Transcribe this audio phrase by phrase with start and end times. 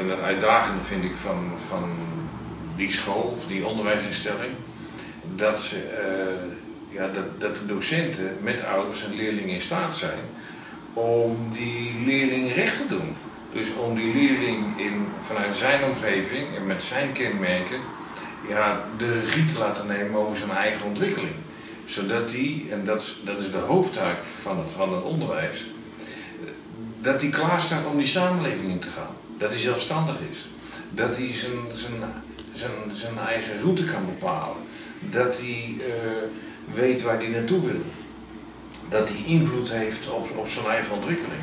[0.00, 1.90] en het uitdagende vind ik van, van
[2.76, 4.52] die school of die onderwijsinstelling,
[5.34, 10.18] dat, ze, uh, ja, dat, dat de docenten met ouders en leerlingen in staat zijn
[10.92, 13.16] om die leerling recht te doen.
[13.52, 17.80] Dus om die leerling in, vanuit zijn omgeving en met zijn kenmerken
[18.48, 21.34] ja, de regie te laten nemen over zijn eigen ontwikkeling.
[21.86, 25.64] Zodat hij, en dat is, dat is de hoofdtaak van het, van het onderwijs,
[27.00, 29.14] dat hij klaar staat om die samenleving in te gaan.
[29.40, 30.48] Dat hij zelfstandig is.
[30.90, 32.00] Dat hij zijn, zijn,
[32.54, 34.56] zijn, zijn eigen route kan bepalen.
[35.00, 35.84] Dat hij uh,
[36.74, 37.82] weet waar hij naartoe wil.
[38.88, 41.42] Dat hij invloed heeft op, op zijn eigen ontwikkeling.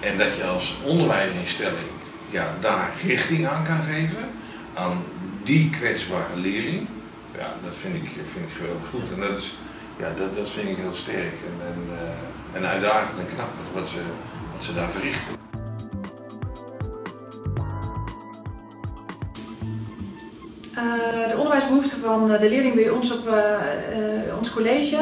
[0.00, 1.88] En dat je als onderwijsinstelling
[2.30, 4.28] ja, daar richting aan kan geven.
[4.74, 5.04] Aan
[5.44, 6.86] die kwetsbare leerling.
[7.38, 9.12] Ja, dat vind ik, vind ik geweldig goed.
[9.14, 9.54] En dat, is,
[9.96, 11.36] ja, dat, dat vind ik heel sterk.
[11.48, 14.00] En, en, uh, en uitdagend en knap wat ze,
[14.52, 15.55] wat ze daar verrichten.
[20.76, 24.98] De onderwijsbehoeften van de leerling bij ons op uh, ons college.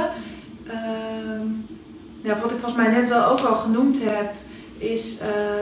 [0.66, 4.33] Ehm, wat ik volgens mij net wel ook al genoemd heb,
[4.78, 5.19] is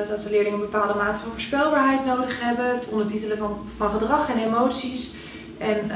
[0.09, 2.75] dat de leerlingen een bepaalde mate van voorspelbaarheid nodig hebben.
[2.75, 5.15] Het ondertitelen van, van gedrag en emoties.
[5.59, 5.91] En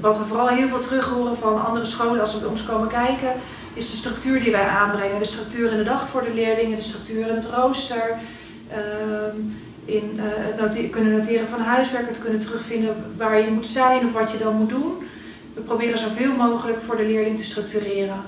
[0.00, 2.88] wat we vooral heel veel terug horen van andere scholen als ze bij ons komen
[2.88, 3.32] kijken,
[3.74, 5.18] is de structuur die wij aanbrengen.
[5.18, 8.18] De structuur in de dag voor de leerlingen, de structuur in het rooster.
[8.70, 9.36] Ehm,
[9.84, 10.22] in uh,
[10.56, 14.38] het kunnen noteren van huiswerk, het kunnen terugvinden waar je moet zijn of wat je
[14.38, 15.08] dan moet doen.
[15.54, 18.22] We proberen zoveel mogelijk voor de leerling te structureren.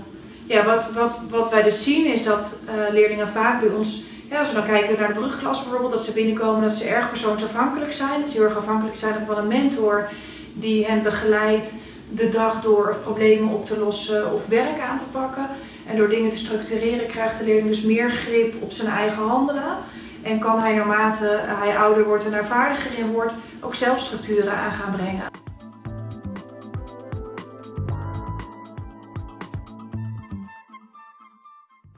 [0.46, 4.04] Ja, wat, wat, wat wij dus zien is dat uh, leerlingen vaak bij ons,
[4.38, 7.92] als we dan kijken naar de brugklas bijvoorbeeld, dat ze binnenkomen dat ze erg persoonsafhankelijk
[7.92, 8.20] zijn.
[8.20, 10.08] Dat ze heel erg afhankelijk zijn van een mentor
[10.52, 11.72] die hen begeleidt
[12.10, 15.46] de dag door of problemen op te lossen of werk aan te pakken.
[15.86, 19.78] En door dingen te structureren krijgt de leerling dus meer grip op zijn eigen handelen.
[20.26, 24.52] En kan hij naarmate hij ouder wordt en er vaardiger in wordt, ook zelf structuren
[24.52, 25.24] aan gaan brengen.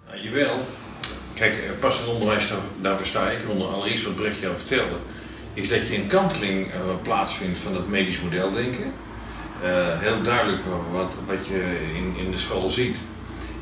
[0.07, 0.57] Nou, jawel.
[1.35, 4.97] Kijk, passend onderwijs, daar versta ik onder allereerst wat Brechtje al vertelde,
[5.55, 6.73] is dat je een kanteling uh,
[7.03, 8.93] plaatsvindt van het medisch modeldenken.
[9.65, 10.63] Uh, heel duidelijk
[10.93, 12.97] wat, wat je in, in de school ziet,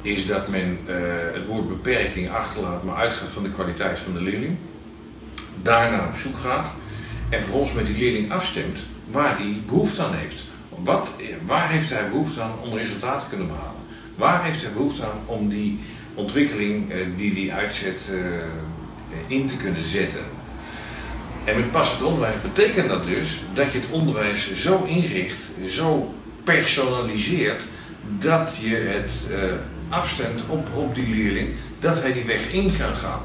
[0.06, 0.94] is dat men uh,
[1.32, 4.56] het woord beperking achterlaat, maar uitgaat van de kwaliteit van de leerling.
[5.62, 6.66] Daarna op zoek gaat
[7.28, 8.78] en vervolgens met die leerling afstemt
[9.10, 10.44] waar die behoefte aan heeft.
[10.68, 11.08] Wat,
[11.46, 13.80] waar heeft hij behoefte aan om resultaten te kunnen behalen?
[14.14, 15.78] Waar heeft hij behoefte aan om die
[16.14, 18.00] ontwikkeling uh, die hij uitzet
[19.26, 20.24] in te kunnen zetten?
[21.44, 26.14] En met passend onderwijs betekent dat dus dat je het onderwijs zo inricht, zo
[26.44, 27.62] personaliseert,
[28.18, 29.12] dat je het
[29.88, 31.48] afstemt op, op die leerling,
[31.80, 33.20] dat hij die weg in kan gaan.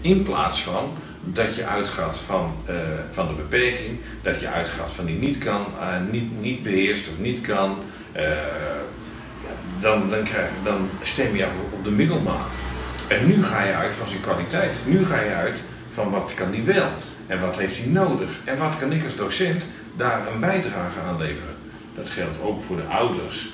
[0.00, 2.76] In plaats van dat je uitgaat van, uh,
[3.12, 7.18] van de beperking, dat je uitgaat van die niet kan, uh, niet, niet beheerst of
[7.18, 7.78] niet kan,
[8.14, 12.50] ja, dan, dan, krijg, dan stem je op de middelmaat.
[13.08, 14.72] En nu ga je uit van zijn kwaliteit.
[14.84, 15.58] Nu ga je uit
[15.94, 16.88] van wat kan die wel
[17.26, 19.62] en wat heeft hij nodig en wat kan ik als docent
[19.96, 21.54] daar een bijdrage aan leveren.
[21.94, 23.48] Dat geldt ook voor de ouders,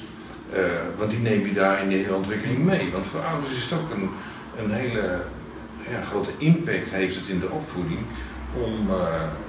[0.96, 2.90] want die neem je daar in de hele ontwikkeling mee.
[2.92, 4.10] Want voor ouders is het ook een,
[4.64, 5.20] een hele
[5.90, 8.00] ja, grote impact heeft het in de opvoeding
[8.54, 8.96] om uh,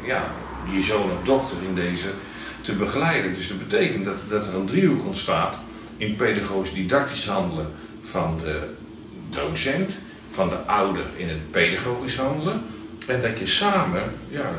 [0.05, 0.23] ja,
[0.71, 2.09] je zoon of dochter in deze
[2.61, 3.33] te begeleiden.
[3.33, 5.55] Dus dat betekent dat, dat er een driehoek ontstaat
[5.97, 7.67] in pedagogisch didactisch handelen
[8.03, 8.59] van de
[9.29, 9.91] docent,
[10.29, 12.61] van de ouder in het pedagogisch handelen
[13.07, 14.51] en dat je samen ja,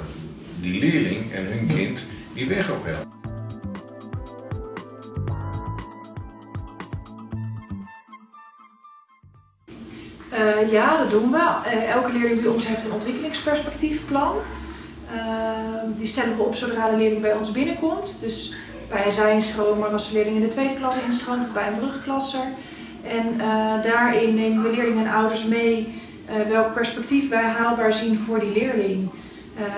[0.61, 2.01] die leerling en hun kind
[2.35, 3.20] die weg op.
[10.33, 11.37] Uh, ja, dat doen we.
[11.37, 14.37] Uh, elke leerling bij ons heeft een ontwikkelingsperspectiefplan.
[15.15, 15.19] Uh,
[15.99, 18.21] die stellen we op zodra de leerling bij ons binnenkomt.
[18.21, 18.55] Dus
[18.89, 22.45] bij een zijinstroom, maar als de leerling in de tweede klas instroomt bij een brugklasser.
[23.03, 23.39] En
[23.83, 26.03] daarin nemen we leerlingen en ouders mee
[26.49, 29.11] welk perspectief wij haalbaar zien voor die leerling.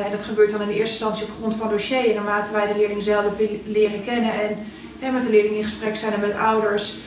[0.04, 2.08] en dat gebeurt dan in de eerste instantie op grond van dossier.
[2.08, 3.24] En naarmate wij de leerling zelf
[3.64, 4.56] leren kennen en,
[5.00, 6.98] en met de leerling in gesprek zijn en met ouders,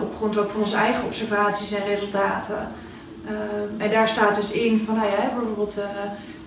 [0.00, 2.68] op grond ook van onze eigen observaties en resultaten.
[3.30, 5.84] Uh, en daar staat dus in van, nou ja, bijvoorbeeld uh,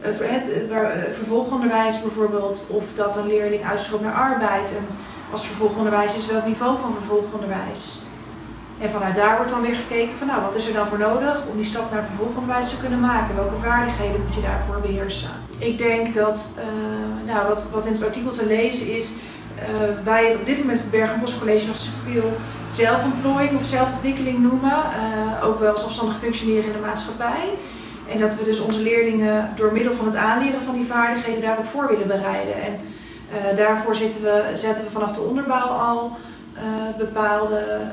[0.02, 0.44] het,
[1.16, 4.76] vervolgonderwijs bijvoorbeeld, of dat een leerling uitstroomt naar arbeid.
[4.76, 4.88] En
[5.32, 8.04] als vervolgonderwijs is welk niveau van vervolgonderwijs.
[8.80, 11.42] En vanuit daar wordt dan weer gekeken van, nou, wat is er dan voor nodig
[11.52, 13.36] om die stap naar vervolgonderwijs te kunnen maken?
[13.36, 15.30] Welke vaardigheden moet je daarvoor beheersen?
[15.60, 16.50] Ik denk dat,
[17.26, 19.14] nou, wat, wat in het artikel te lezen is,
[20.04, 22.34] wij het op dit moment Bergen College nog zoveel
[22.68, 27.50] zelfontplooiing of zelfontwikkeling noemen, uh, ook wel zelfstandig functioneren in de maatschappij.
[28.12, 31.66] En dat we dus onze leerlingen door middel van het aanleren van die vaardigheden daarop
[31.66, 32.62] voor willen bereiden.
[32.62, 36.18] En uh, daarvoor zetten we, zetten we vanaf de onderbouw al
[36.98, 37.86] bepaalde uh,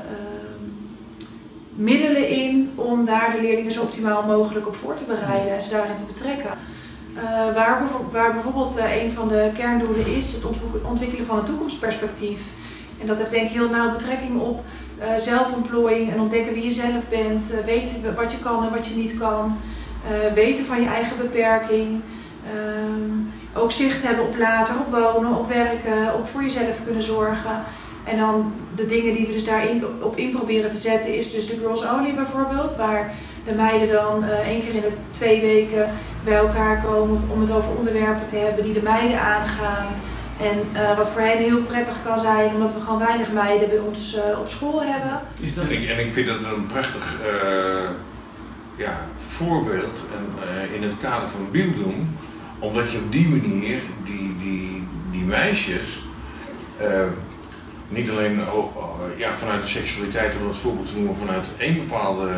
[1.75, 5.69] middelen in om daar de leerlingen zo optimaal mogelijk op voor te bereiden en ze
[5.69, 6.51] daarin te betrekken.
[7.53, 7.81] Waar,
[8.11, 10.45] waar, bijvoorbeeld een van de kerndoelen is het
[10.83, 12.41] ontwikkelen van een toekomstperspectief.
[13.01, 14.63] En dat heeft denk ik heel nauw betrekking op
[15.17, 19.17] zelfontplooiing en ontdekken wie je zelf bent, weten wat je kan en wat je niet
[19.17, 19.57] kan.
[20.11, 22.01] Uh, weten van je eigen beperking.
[22.55, 27.63] Uh, ook zicht hebben op later, op wonen, op werken, op voor jezelf kunnen zorgen.
[28.03, 31.47] En dan de dingen die we dus daarin op in proberen te zetten is dus
[31.47, 32.75] de Girls Only bijvoorbeeld.
[32.75, 33.13] Waar
[33.45, 35.91] de meiden dan uh, één keer in de twee weken
[36.23, 39.87] bij elkaar komen om het over onderwerpen te hebben die de meiden aangaan.
[40.41, 43.79] En uh, wat voor hen heel prettig kan zijn, omdat we gewoon weinig meiden bij
[43.79, 45.21] ons uh, op school hebben.
[45.61, 47.19] En ik, en ik vind dat een prachtig
[48.75, 48.97] ja,
[49.27, 52.17] voorbeeld en, uh, in het kader van Bibeldoen,
[52.59, 56.03] omdat je op die manier die, die, die meisjes
[56.81, 56.87] uh,
[57.89, 58.45] niet alleen uh,
[59.17, 62.29] ja, vanuit de seksualiteit, om het voorbeeld te noemen, vanuit één bepaalde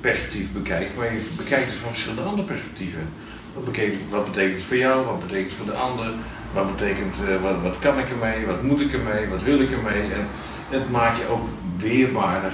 [0.00, 3.08] perspectief bekijkt, maar je bekijkt het van verschillende andere perspectieven.
[3.54, 6.06] Wat betekent, wat betekent het voor jou, wat betekent het voor de ander,
[6.52, 10.02] wat betekent, wat, wat kan ik ermee, wat moet ik ermee, wat wil ik ermee.
[10.02, 10.26] En
[10.68, 11.46] het maakt je ook
[11.76, 12.52] weerbaarder,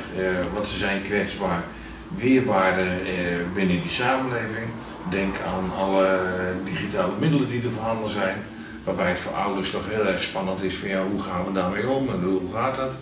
[0.55, 1.63] want ze zijn kwetsbaar
[2.15, 4.67] weerbaarder eh, binnen die samenleving.
[5.11, 6.21] Denk aan alle
[6.65, 8.37] digitale middelen die er voorhanden zijn.
[8.87, 11.89] Waarbij het voor ouders toch heel erg spannend is van ja, hoe gaan we daarmee
[11.89, 12.93] om en hoe gaat dat.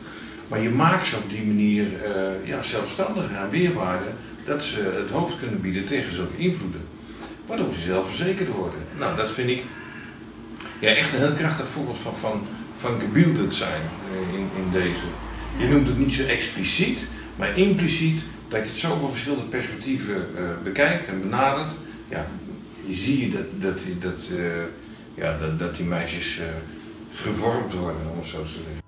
[0.49, 4.13] Maar je maakt ze op die manier uh, ja, zelfstandiger en weerbaarder
[4.45, 6.81] dat ze het hoofd kunnen bieden tegen zulke invloeden.
[7.47, 8.81] Waardoor ze zelfverzekerd worden.
[8.99, 9.63] Nou, dat vind ik
[10.79, 12.47] ja, echt een heel krachtig voorbeeld van, van,
[12.77, 13.01] van
[13.53, 13.83] zijn
[14.13, 15.07] eh, in, in deze.
[15.57, 16.99] Je noemt het niet zo expliciet,
[17.37, 21.71] maar impliciet dat je het zo van verschillende perspectieven uh, bekijkt en benadert,
[22.09, 22.27] ja,
[22.87, 24.39] je zie je dat, dat, dat, uh,
[25.15, 26.45] ja, dat, dat die meisjes uh,
[27.15, 28.83] gevormd worden, om zo te zeggen.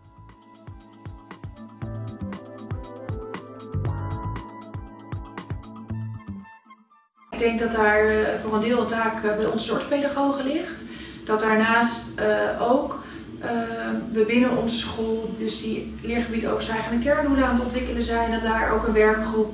[7.30, 10.82] Ik denk dat daar voor een deel een taak bij onze zorgpedagogen ligt.
[11.24, 12.20] Dat daarnaast
[12.60, 13.04] ook
[14.12, 18.32] we binnen onze school dus die leergebied ook zijn eigen kerndoelen aan het ontwikkelen zijn
[18.32, 19.52] en daar ook een werkgroep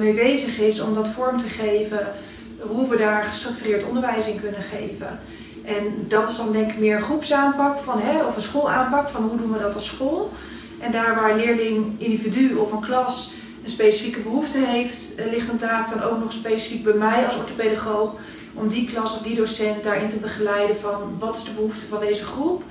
[0.00, 2.06] mee bezig is om dat vorm te geven,
[2.60, 5.18] hoe we daar gestructureerd onderwijs in kunnen geven.
[5.64, 9.22] En dat is dan denk ik meer een groepsaanpak van, hè, of een schoolaanpak van
[9.22, 10.32] hoe doen we dat als school.
[10.78, 13.32] En daar waar een leerling, individu of een klas
[13.62, 17.36] een specifieke behoefte heeft, eh, ligt een taak dan ook nog specifiek bij mij als
[17.36, 18.14] orthopedagoog
[18.54, 22.00] om die klas of die docent daarin te begeleiden van wat is de behoefte van
[22.00, 22.62] deze groep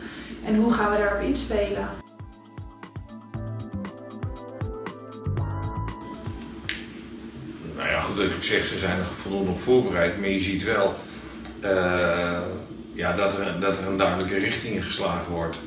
[0.46, 1.90] en hoe gaan we daarop inspelen.
[7.76, 10.64] Nou ja, goed dat ik zeg, ze zijn er voldoende op voorbereid, maar je ziet
[10.64, 10.94] wel
[11.64, 12.40] uh,
[12.94, 15.58] ja, dat, er, dat er een duidelijke richting in geslagen wordt.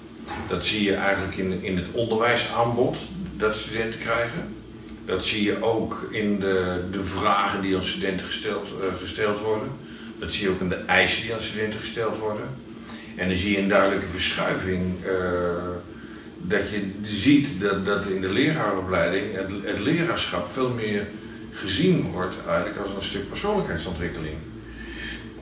[0.48, 2.96] Dat zie je eigenlijk in, in het onderwijsaanbod
[3.36, 4.54] dat studenten krijgen.
[5.04, 9.68] Dat zie je ook in de, de vragen die aan studenten gesteld, uh, gesteld worden.
[10.18, 12.46] Dat zie je ook in de eisen die aan studenten gesteld worden.
[13.16, 15.04] En dan zie je een duidelijke verschuiving.
[15.04, 15.10] Uh,
[16.48, 21.06] dat je ziet dat, dat in de leraaropleiding het, het leraarschap veel meer
[21.52, 24.36] gezien wordt eigenlijk als een stuk persoonlijkheidsontwikkeling.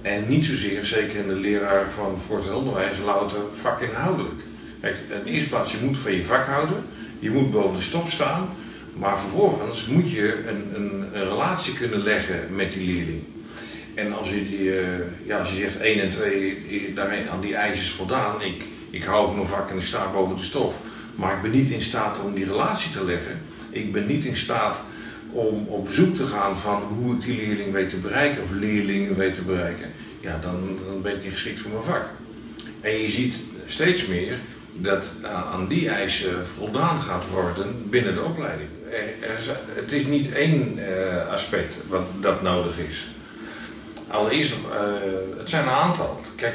[0.05, 4.41] En niet zozeer, zeker in de leraar van voortgezet onderwijs, louter vakinhoudelijk.
[4.81, 6.85] Kijk, in eerste plaats, je moet van je vak houden,
[7.19, 8.49] je moet boven de stop staan,
[8.93, 13.23] maar vervolgens moet je een, een, een relatie kunnen leggen met die leerling.
[13.95, 14.83] En als je, die, uh,
[15.27, 19.05] ja, als je zegt 1 en 2 daarmee aan die eisen is voldaan, ik, ik
[19.05, 20.75] hou van mijn vak en ik sta boven de stof,
[21.15, 23.41] maar ik ben niet in staat om die relatie te leggen.
[23.71, 24.77] Ik ben niet in staat
[25.35, 29.17] om op zoek te gaan van hoe ik die leerling weet te bereiken of leerlingen
[29.17, 32.05] weet te bereiken, ja, dan, dan ben ik niet geschikt voor mijn vak.
[32.81, 33.35] En je ziet
[33.67, 34.39] steeds meer
[34.73, 35.05] dat
[35.53, 38.69] aan die eisen voldaan gaat worden binnen de opleiding.
[38.91, 43.07] Er, er, het is niet één uh, aspect wat dat nodig is.
[44.09, 46.21] Allereerst, uh, het zijn een aantal.
[46.37, 46.55] Kijk,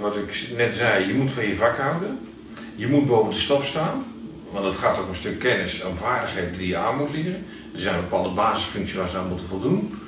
[0.00, 2.18] wat ik net zei, je moet van je vak houden.
[2.74, 4.04] Je moet boven de stof staan.
[4.50, 7.44] Want het gaat ook een stuk kennis en vaardigheden die je aan moet leren.
[7.74, 9.98] Er zijn bepaalde basisfuncties waar ze aan moeten voldoen.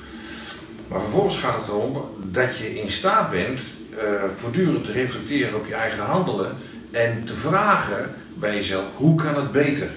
[0.89, 3.61] Maar vervolgens gaat het erom dat je in staat bent
[3.93, 3.99] uh,
[4.37, 6.57] voortdurend te reflecteren op je eigen handelen
[6.91, 9.89] en te vragen bij jezelf, hoe kan het beter?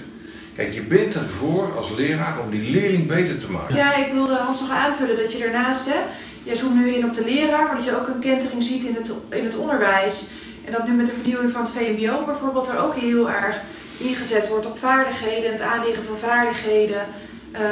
[0.56, 3.76] Kijk, je bent ervoor als leraar om die leerling beter te maken.
[3.76, 6.00] Ja, ik wilde Hans nog aanvullen dat je daarnaast, hè,
[6.44, 8.96] jij zoomt nu in op de leraar, maar dat je ook een kentering ziet in
[8.96, 10.30] het, in het onderwijs.
[10.66, 13.56] En dat nu met de vernieuwing van het VMBO bijvoorbeeld er ook heel erg
[13.98, 17.02] ingezet wordt op vaardigheden, het aanleren van vaardigheden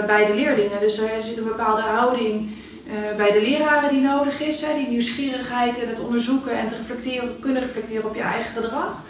[0.05, 0.79] bij de leerlingen.
[0.79, 2.49] Dus er zit een bepaalde houding
[2.87, 7.39] uh, bij de leraren die nodig is, die nieuwsgierigheid en het onderzoeken en te reflecteren,
[7.39, 9.01] kunnen reflecteren op je eigen gedrag.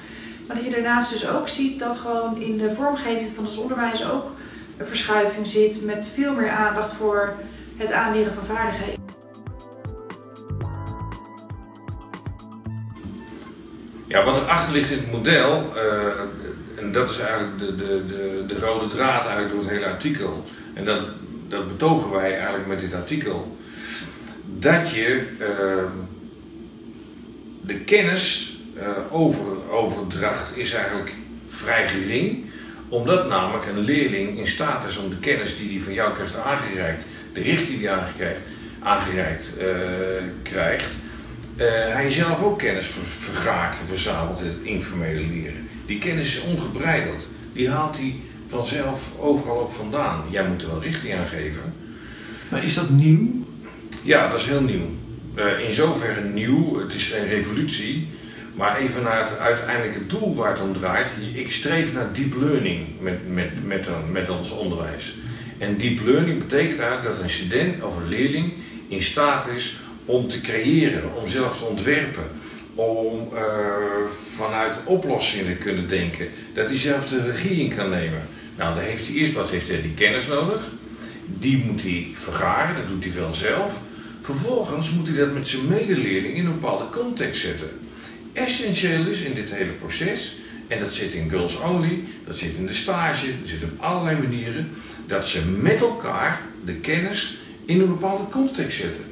[0.48, 4.10] Maar dat je daarnaast dus ook ziet dat gewoon in de vormgeving van het onderwijs
[4.10, 4.32] ook
[4.78, 7.34] een verschuiving zit met veel meer aandacht voor
[7.78, 9.02] het aanleren van vaardigheden.
[14.08, 18.44] Ja, wat erachter ligt in het model, uh, en dat is eigenlijk de, de, de,
[18.48, 20.44] de rode draad eigenlijk door het hele artikel.
[20.74, 21.06] En dat,
[21.48, 23.58] dat betogen wij eigenlijk met dit artikel.
[24.60, 25.48] Dat je uh,
[27.62, 31.14] de kennis uh, over, overdracht is eigenlijk
[31.48, 32.46] vrij gering.
[32.88, 36.36] Omdat namelijk een leerling in staat is om de kennis die hij van jou krijgt
[36.36, 37.04] aangereikt,
[37.34, 38.38] de richting die hij
[38.80, 39.46] aangereikt
[40.42, 40.86] krijgt,
[41.58, 45.70] uh, hij zelf ook kennis vergaart en verzamelt in het informele leren.
[45.86, 47.28] Die kennis is ongebreideld.
[47.54, 48.16] Die haalt hij
[48.54, 50.24] vanzelf overal ook vandaan.
[50.30, 51.74] Jij moet er wel richting aan geven.
[52.50, 53.46] Maar is dat nieuw?
[54.04, 54.90] Ja, dat is heel nieuw.
[55.36, 58.08] Uh, in zoverre nieuw, het is een revolutie.
[58.56, 61.08] Maar even naar het uiteindelijke doel waar het om draait.
[61.34, 65.16] Ik streef naar deep learning met, met, met, met ons onderwijs.
[65.58, 68.54] En deep learning betekent eigenlijk dat een student of een leerling
[68.88, 72.24] in staat is om te creëren, om zelf te ontwerpen,
[72.76, 73.40] om uh,
[74.36, 78.22] vanuit oplossingen te kunnen denken, dat hij zelf de regie in kan nemen.
[78.58, 80.62] Nou, dan heeft hij eerst wat heeft hij die kennis nodig,
[81.26, 83.72] die moet hij vergaren, dat doet hij wel zelf.
[84.22, 87.70] Vervolgens moet hij dat met zijn medeleerling in een bepaalde context zetten.
[88.34, 92.66] Essentieel is in dit hele proces, en dat zit in Girls Only, dat zit in
[92.66, 94.70] de stage, dat zit op allerlei manieren,
[95.08, 99.04] dat ze met elkaar de kennis in een bepaalde context zetten.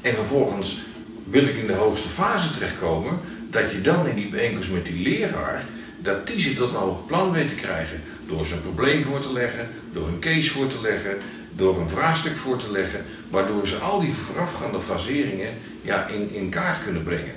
[0.00, 0.78] En vervolgens
[1.24, 3.18] wil ik in de hoogste fase terechtkomen,
[3.50, 5.64] dat je dan in die bijeenkomst met die leraar,
[6.04, 8.00] dat die ze tot een hoger plan weet te krijgen.
[8.26, 11.16] Door zijn probleem voor te leggen, door een case voor te leggen,
[11.56, 15.48] door een vraagstuk voor te leggen, waardoor ze al die voorafgaande faseringen
[15.82, 17.34] ja, in, in kaart kunnen brengen.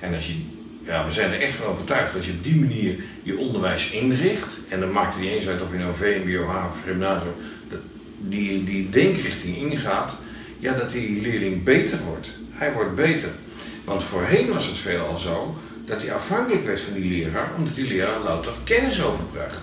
[0.00, 0.34] En als je,
[0.84, 4.48] ja, we zijn er echt van overtuigd dat je op die manier je onderwijs inricht,
[4.68, 7.34] en dan maakt niet eens uit of je nou VMBO, HAVO of gymnasium,
[8.18, 10.12] die, die denkrichting ingaat,
[10.58, 12.28] ja, dat die leerling beter wordt.
[12.50, 13.28] Hij wordt beter.
[13.84, 15.56] Want voorheen was het veelal zo
[15.90, 19.58] dat hij afhankelijk werd van die leraar, omdat die leraar louter kennis overbracht.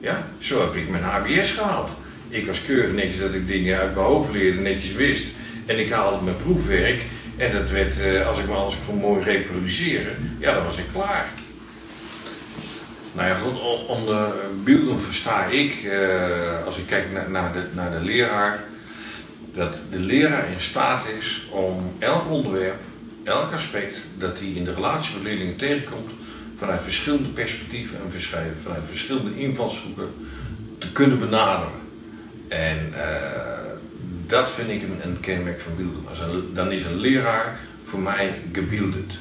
[0.00, 1.90] Ja, zo heb ik mijn HBS gehaald.
[2.28, 5.26] Ik was keurig netjes dat ik dingen uit mijn hoofd leerde, netjes wist.
[5.66, 7.02] En ik haalde mijn proefwerk
[7.36, 10.84] en dat werd, eh, als ik als ik van mooi reproduceren, ja, dan was ik
[10.92, 11.28] klaar.
[13.12, 14.32] Nou ja, goed, onder
[14.64, 17.30] beelden versta ik, uh, als ik kijk naar,
[17.74, 18.64] naar de leraar,
[19.54, 22.80] dat de leraar in staat is om elk onderwerp,
[23.26, 26.10] elk aspect dat hij in de relatie met leerlingen tegenkomt,
[26.58, 30.08] vanuit verschillende perspectieven en vanuit verschillende invalshoeken
[30.78, 31.72] te kunnen benaderen.
[32.48, 33.02] En uh,
[34.26, 36.54] dat vind ik een, een kenmerk van beelden.
[36.54, 39.12] Dan is een leraar voor mij gebeelderd.